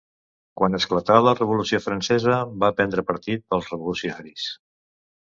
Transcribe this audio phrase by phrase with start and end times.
[0.59, 4.49] Quan esclatà la Revolució Francesa va prendre partit pels revolucionaris.